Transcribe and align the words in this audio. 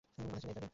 কোথায় 0.03 0.39
ছিলে 0.41 0.51
এ 0.51 0.55
কদিন? 0.55 0.69